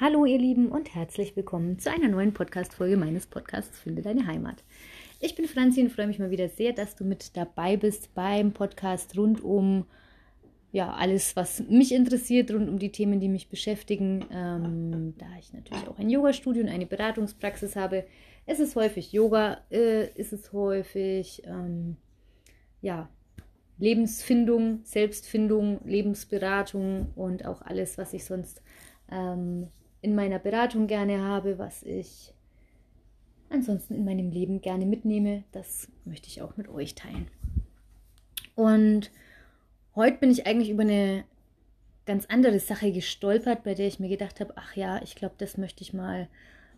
[0.00, 4.64] Hallo ihr Lieben und herzlich willkommen zu einer neuen Podcast-Folge meines Podcasts Finde deine Heimat.
[5.20, 8.52] Ich bin Franzi und freue mich mal wieder sehr, dass du mit dabei bist beim
[8.52, 9.84] Podcast rund um
[10.72, 14.24] ja, alles, was mich interessiert, rund um die Themen, die mich beschäftigen.
[14.32, 18.04] Ähm, da ich natürlich auch ein Yoga-Studio und eine Beratungspraxis habe,
[18.46, 21.96] ist es häufig Yoga, äh, ist es häufig ähm,
[22.80, 23.08] ja,
[23.78, 28.62] Lebensfindung, Selbstfindung, Lebensberatung und auch alles, was ich sonst
[29.10, 29.68] ähm,
[30.02, 32.34] in meiner Beratung gerne habe, was ich
[33.48, 37.28] ansonsten in meinem Leben gerne mitnehme, das möchte ich auch mit euch teilen.
[38.54, 39.10] Und
[39.94, 41.24] heute bin ich eigentlich über eine
[42.04, 45.56] ganz andere Sache gestolpert, bei der ich mir gedacht habe, ach ja, ich glaube, das
[45.56, 46.28] möchte ich mal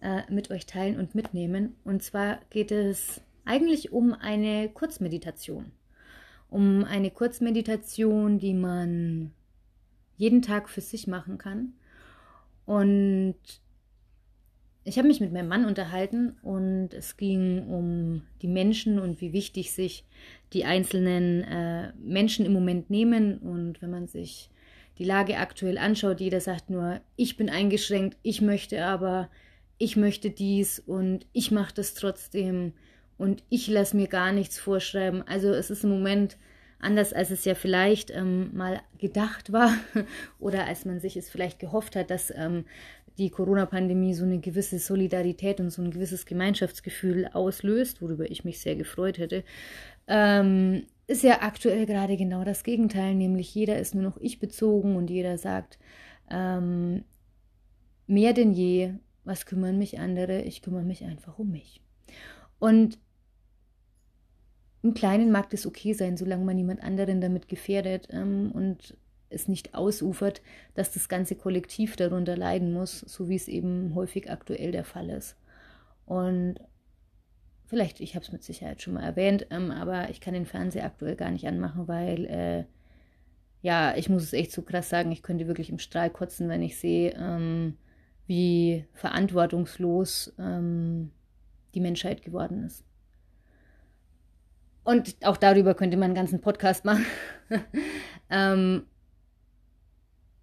[0.00, 1.76] äh, mit euch teilen und mitnehmen.
[1.84, 5.72] Und zwar geht es eigentlich um eine Kurzmeditation.
[6.48, 9.32] Um eine Kurzmeditation, die man
[10.16, 11.74] jeden Tag für sich machen kann
[12.70, 13.34] und
[14.84, 19.32] ich habe mich mit meinem Mann unterhalten und es ging um die Menschen und wie
[19.32, 20.04] wichtig sich
[20.52, 23.38] die einzelnen äh, Menschen im Moment nehmen.
[23.38, 24.50] Und wenn man sich
[24.98, 29.30] die Lage aktuell anschaut, jeder sagt nur, ich bin eingeschränkt, ich möchte aber,
[29.78, 32.72] ich möchte dies und ich mache das trotzdem
[33.18, 35.26] und ich lasse mir gar nichts vorschreiben.
[35.26, 36.36] Also es ist im Moment
[36.80, 39.72] anders, als es ja vielleicht ähm, mal gedacht war
[40.38, 42.64] oder als man sich es vielleicht gehofft hat, dass ähm,
[43.18, 48.60] die Corona-Pandemie so eine gewisse Solidarität und so ein gewisses Gemeinschaftsgefühl auslöst, worüber ich mich
[48.60, 49.44] sehr gefreut hätte,
[50.06, 54.96] ähm, ist ja aktuell gerade genau das Gegenteil, nämlich jeder ist nur noch ich bezogen
[54.96, 55.78] und jeder sagt,
[56.30, 57.04] ähm,
[58.06, 61.82] mehr denn je, was kümmern mich andere, ich kümmere mich einfach um mich.
[62.58, 62.98] Und
[64.82, 68.96] im Kleinen mag das okay sein, solange man niemand anderen damit gefährdet ähm, und
[69.28, 70.42] es nicht ausufert,
[70.74, 75.10] dass das ganze Kollektiv darunter leiden muss, so wie es eben häufig aktuell der Fall
[75.10, 75.36] ist.
[76.06, 76.56] Und
[77.66, 80.84] vielleicht, ich habe es mit Sicherheit schon mal erwähnt, ähm, aber ich kann den Fernseher
[80.84, 82.64] aktuell gar nicht anmachen, weil, äh,
[83.62, 86.62] ja, ich muss es echt so krass sagen, ich könnte wirklich im Strahl kotzen, wenn
[86.62, 87.76] ich sehe, ähm,
[88.26, 91.10] wie verantwortungslos ähm,
[91.74, 92.84] die Menschheit geworden ist.
[94.84, 97.04] Und auch darüber könnte man einen ganzen Podcast machen.
[98.30, 98.84] ähm,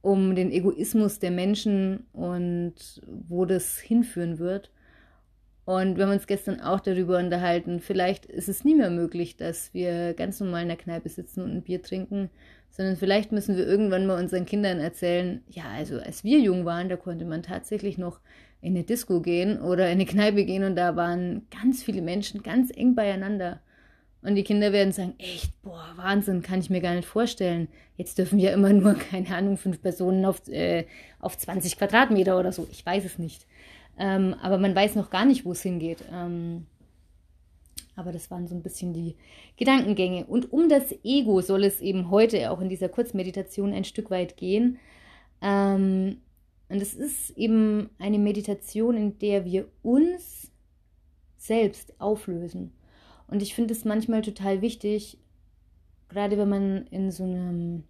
[0.01, 4.71] um den Egoismus der Menschen und wo das hinführen wird.
[5.65, 9.73] Und wir haben uns gestern auch darüber unterhalten, vielleicht ist es nie mehr möglich, dass
[9.73, 12.29] wir ganz normal in der Kneipe sitzen und ein Bier trinken,
[12.69, 16.87] sondern vielleicht müssen wir irgendwann mal unseren Kindern erzählen, ja, also als wir jung waren,
[16.87, 18.21] da konnte man tatsächlich noch
[18.61, 22.43] in eine Disco gehen oder in eine Kneipe gehen und da waren ganz viele Menschen
[22.43, 23.59] ganz eng beieinander.
[24.21, 27.67] Und die Kinder werden sagen, echt, boah, Wahnsinn, kann ich mir gar nicht vorstellen.
[27.97, 30.85] Jetzt dürfen wir immer nur, keine Ahnung, fünf Personen auf, äh,
[31.19, 32.67] auf 20 Quadratmeter oder so.
[32.71, 33.45] Ich weiß es nicht.
[33.97, 36.03] Ähm, aber man weiß noch gar nicht, wo es hingeht.
[36.11, 36.65] Ähm,
[37.95, 39.15] aber das waren so ein bisschen die
[39.57, 40.25] Gedankengänge.
[40.25, 44.37] Und um das Ego soll es eben heute auch in dieser Kurzmeditation ein Stück weit
[44.37, 44.77] gehen.
[45.41, 46.17] Ähm,
[46.69, 50.51] und es ist eben eine Meditation, in der wir uns
[51.37, 52.73] selbst auflösen.
[53.27, 55.17] Und ich finde es manchmal total wichtig,
[56.09, 57.83] gerade wenn man in so einem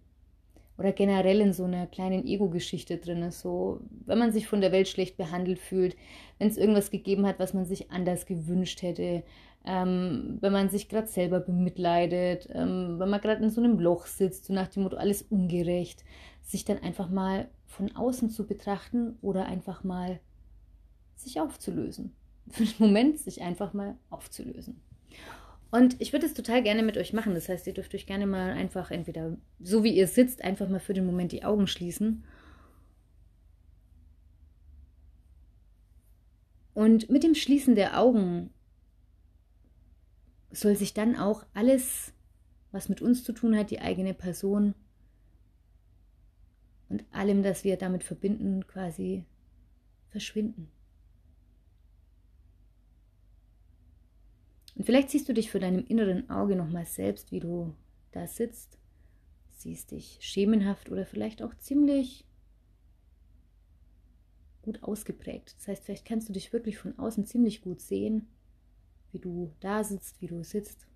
[0.78, 4.70] oder generell in so einer kleinen Ego-Geschichte drin ist, so wenn man sich von der
[4.70, 5.96] Welt schlecht behandelt fühlt,
[6.38, 9.24] wenn es irgendwas gegeben hat, was man sich anders gewünscht hätte,
[9.64, 14.06] ähm, wenn man sich gerade selber bemitleidet, ähm, wenn man gerade in so einem Loch
[14.06, 16.04] sitzt, so nach dem Motto alles ungerecht,
[16.42, 20.20] sich dann einfach mal von außen zu betrachten oder einfach mal
[21.16, 22.14] sich aufzulösen.
[22.50, 24.80] Für den Moment sich einfach mal aufzulösen.
[25.70, 27.34] Und ich würde es total gerne mit euch machen.
[27.34, 30.80] Das heißt, ihr dürft euch gerne mal einfach entweder so wie ihr sitzt, einfach mal
[30.80, 32.24] für den Moment die Augen schließen.
[36.72, 38.50] Und mit dem Schließen der Augen
[40.50, 42.12] soll sich dann auch alles,
[42.70, 44.74] was mit uns zu tun hat, die eigene Person
[46.88, 49.26] und allem, das wir damit verbinden, quasi
[50.08, 50.70] verschwinden.
[54.78, 57.74] Und vielleicht siehst du dich für deinem inneren Auge nochmal selbst, wie du
[58.12, 58.78] da sitzt.
[59.50, 62.24] Siehst dich schemenhaft oder vielleicht auch ziemlich
[64.62, 65.56] gut ausgeprägt.
[65.58, 68.28] Das heißt, vielleicht kannst du dich wirklich von außen ziemlich gut sehen,
[69.10, 70.86] wie du da sitzt, wie du sitzt.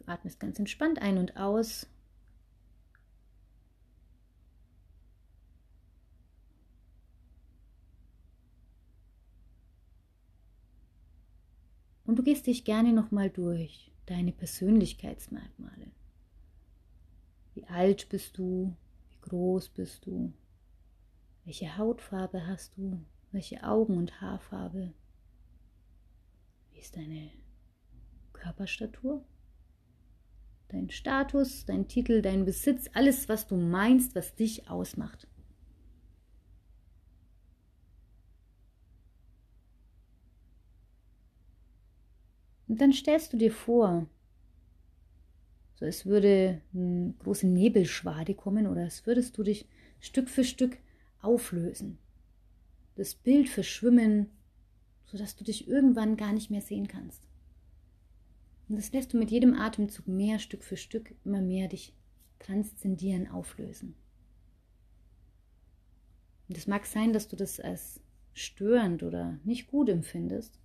[0.00, 1.86] Du atmest ganz entspannt ein und aus
[12.16, 15.90] Und du gehst dich gerne nochmal durch deine Persönlichkeitsmerkmale.
[17.52, 18.74] Wie alt bist du?
[19.10, 20.32] Wie groß bist du?
[21.44, 23.04] Welche Hautfarbe hast du?
[23.32, 24.94] Welche Augen- und Haarfarbe?
[26.72, 27.28] Wie ist deine
[28.32, 29.22] Körperstatur?
[30.68, 35.28] Dein Status, dein Titel, dein Besitz, alles, was du meinst, was dich ausmacht.
[42.76, 44.06] Und dann stellst du dir vor,
[45.76, 49.66] so es würde eine große Nebelschwade kommen oder es würdest du dich
[49.98, 50.76] Stück für Stück
[51.22, 51.96] auflösen.
[52.96, 54.26] Das Bild verschwimmen,
[55.06, 57.26] sodass du dich irgendwann gar nicht mehr sehen kannst.
[58.68, 61.94] Und das lässt du mit jedem Atemzug mehr Stück für Stück immer mehr dich
[62.40, 63.94] transzendieren, auflösen.
[66.46, 68.02] Und es mag sein, dass du das als
[68.34, 70.60] störend oder nicht gut empfindest,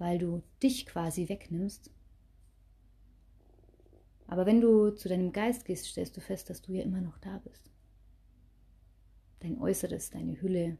[0.00, 1.90] weil du dich quasi wegnimmst
[4.30, 7.18] aber wenn du zu deinem Geist gehst, stellst du fest, dass du ja immer noch
[7.18, 7.68] da bist.
[9.40, 10.78] Dein Äußeres, deine Hülle.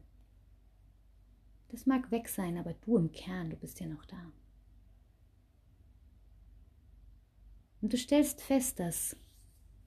[1.67, 4.31] Das mag weg sein, aber du im Kern, du bist ja noch da.
[7.81, 9.17] Und du stellst fest, dass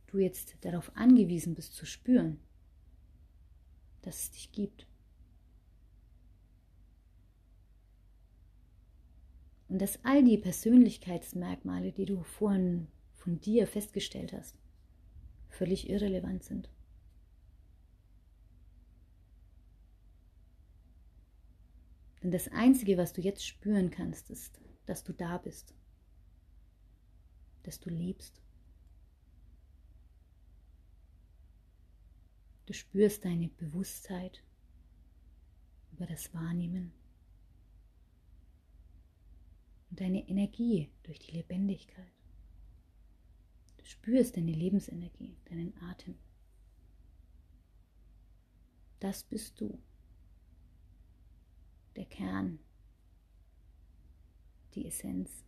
[0.08, 2.38] du jetzt darauf angewiesen bist zu spüren,
[4.02, 4.86] dass es dich gibt.
[9.74, 12.86] Und dass all die Persönlichkeitsmerkmale, die du vorhin
[13.16, 14.54] von dir festgestellt hast,
[15.48, 16.70] völlig irrelevant sind.
[22.22, 25.74] Denn das Einzige, was du jetzt spüren kannst, ist, dass du da bist,
[27.64, 28.40] dass du lebst.
[32.66, 34.40] Du spürst deine Bewusstheit
[35.90, 36.92] über das Wahrnehmen
[39.94, 42.10] und deine Energie durch die Lebendigkeit.
[43.76, 46.16] Du spürst deine Lebensenergie, deinen Atem.
[48.98, 49.78] Das bist du.
[51.94, 52.58] Der Kern,
[54.74, 55.44] die Essenz.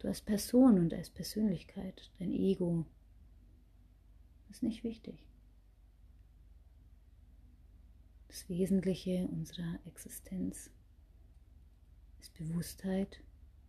[0.00, 2.84] Du als Person und als Persönlichkeit, dein Ego,
[4.50, 5.24] ist nicht wichtig.
[8.28, 10.68] Das Wesentliche unserer Existenz
[12.24, 13.22] ist Bewusstheit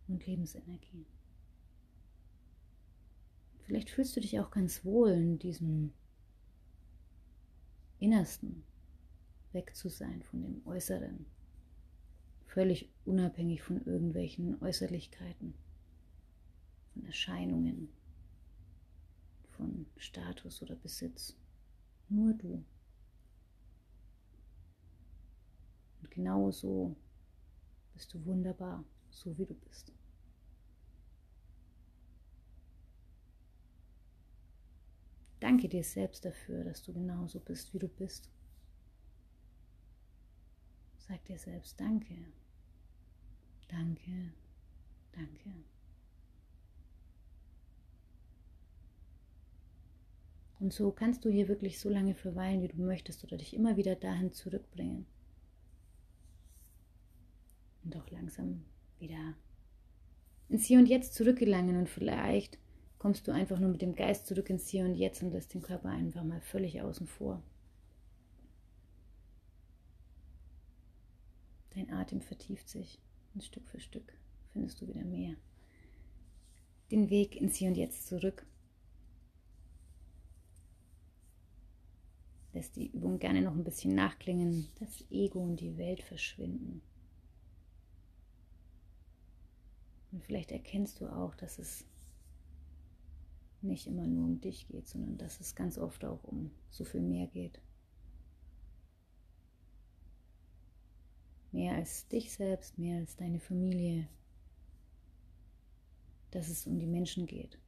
[0.08, 1.04] und Lebensenergie.
[3.64, 5.92] Vielleicht fühlst du dich auch ganz wohl in diesem
[7.98, 8.64] Innersten,
[9.52, 11.26] weg zu sein von dem Äußeren,
[12.46, 15.52] völlig unabhängig von irgendwelchen Äußerlichkeiten,
[16.94, 17.90] von Erscheinungen,
[19.50, 21.36] von Status oder Besitz.
[22.08, 22.64] Nur du.
[26.00, 26.96] Und genau so
[27.96, 29.90] bist du wunderbar, so wie du bist.
[35.40, 38.28] Danke dir selbst dafür, dass du genauso bist, wie du bist.
[40.98, 42.16] Sag dir selbst Danke.
[43.68, 44.32] Danke.
[45.12, 45.50] Danke.
[50.60, 53.76] Und so kannst du hier wirklich so lange verweilen, wie du möchtest, oder dich immer
[53.76, 55.06] wieder dahin zurückbringen.
[57.86, 58.64] Und auch langsam
[58.98, 59.34] wieder
[60.48, 62.58] ins Hier und Jetzt zurückgelangen und vielleicht
[62.98, 65.62] kommst du einfach nur mit dem Geist zurück ins Hier und Jetzt und lässt den
[65.62, 67.40] Körper einfach mal völlig außen vor.
[71.70, 72.98] Dein Atem vertieft sich
[73.34, 74.12] und Stück für Stück
[74.52, 75.36] findest du wieder mehr
[76.90, 78.44] den Weg ins Hier und Jetzt zurück.
[82.52, 86.82] Lässt die Übung gerne noch ein bisschen nachklingen, das Ego und die Welt verschwinden.
[90.16, 91.84] Und vielleicht erkennst du auch, dass es
[93.60, 97.02] nicht immer nur um dich geht, sondern dass es ganz oft auch um so viel
[97.02, 97.60] mehr geht.
[101.52, 104.08] Mehr als dich selbst, mehr als deine Familie.
[106.30, 107.58] Dass es um die Menschen geht.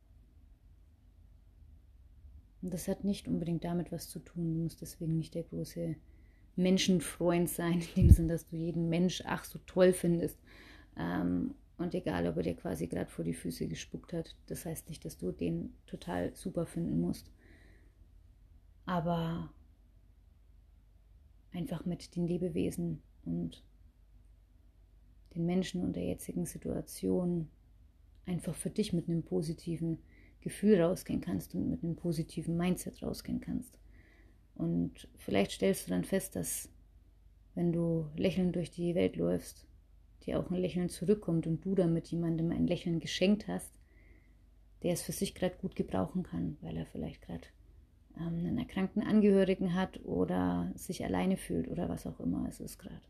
[2.62, 4.54] Und das hat nicht unbedingt damit was zu tun.
[4.54, 5.96] Du musst deswegen nicht der große
[6.56, 10.38] Menschenfreund sein, in dem Sinn, dass du jeden Mensch ach so toll findest
[10.96, 14.88] ähm, und egal, ob er dir quasi gerade vor die Füße gespuckt hat, das heißt
[14.88, 17.30] nicht, dass du den total super finden musst.
[18.84, 19.52] Aber
[21.52, 23.62] einfach mit den Lebewesen und
[25.34, 27.48] den Menschen und der jetzigen Situation
[28.26, 29.98] einfach für dich mit einem positiven
[30.40, 33.78] Gefühl rausgehen kannst und mit einem positiven Mindset rausgehen kannst.
[34.54, 36.68] Und vielleicht stellst du dann fest, dass
[37.54, 39.66] wenn du lächelnd durch die Welt läufst,
[40.26, 43.72] dir auch ein Lächeln zurückkommt und du damit jemandem ein Lächeln geschenkt hast,
[44.82, 47.46] der es für sich gerade gut gebrauchen kann, weil er vielleicht gerade
[48.16, 52.78] ähm, einen erkrankten Angehörigen hat oder sich alleine fühlt oder was auch immer es ist
[52.78, 53.00] gerade.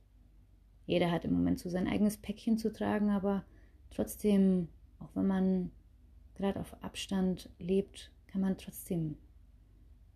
[0.86, 3.44] Jeder hat im Moment so sein eigenes Päckchen zu tragen, aber
[3.90, 4.68] trotzdem,
[5.00, 5.70] auch wenn man
[6.34, 9.16] gerade auf Abstand lebt, kann man trotzdem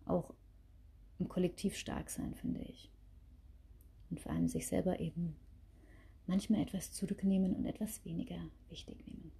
[0.05, 0.33] auch
[1.19, 2.89] im Kollektiv stark sein, finde ich.
[4.09, 5.35] Und vor allem sich selber eben
[6.33, 8.37] manchmal etwas zurücknehmen und etwas weniger
[8.69, 9.31] wichtig nehmen.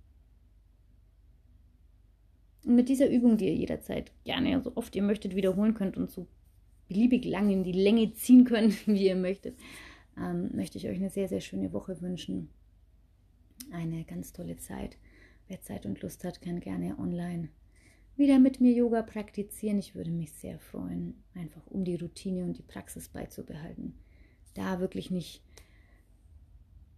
[2.63, 6.12] Und mit dieser Übung, die ihr jederzeit gerne, so oft ihr möchtet, wiederholen könnt und
[6.12, 6.27] so
[6.88, 9.57] beliebig lang in die Länge ziehen könnt, wie ihr möchtet,
[10.17, 12.50] ähm, möchte ich euch eine sehr, sehr schöne Woche wünschen.
[13.71, 14.97] Eine ganz tolle Zeit.
[15.47, 17.50] Wer Zeit und Lust hat, kann gerne online
[18.15, 19.79] wieder mit mir Yoga praktizieren.
[19.79, 23.95] Ich würde mich sehr freuen, einfach um die Routine und die Praxis beizubehalten.
[24.53, 25.41] Da wirklich nicht,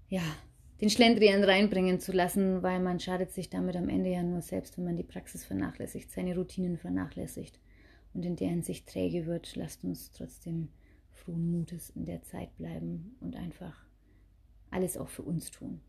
[0.09, 0.21] ja,
[0.81, 4.77] den Schlendrian reinbringen zu lassen, weil man schadet sich damit am Ende ja nur selbst,
[4.77, 7.59] wenn man die Praxis vernachlässigt, seine Routinen vernachlässigt
[8.13, 9.55] und in der Hinsicht träge wird.
[9.55, 10.69] Lasst uns trotzdem
[11.12, 13.85] frohen Mutes in der Zeit bleiben und einfach
[14.69, 15.79] alles auch für uns tun.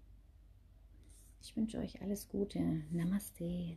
[1.43, 2.61] Ich wünsche euch alles Gute.
[2.91, 3.77] Namaste.